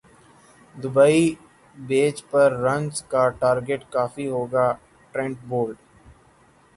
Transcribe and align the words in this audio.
Dubai 0.75 1.23
pitch 1.75 2.17
پر 2.29 2.49
runs 2.63 2.95
کا 3.11 3.23
target 3.39 3.81
کافی 3.93 4.25
ہو 4.29 4.43
گا 4.53 4.65
ٹرینٹ 5.13 5.37
بولٹ 5.49 5.77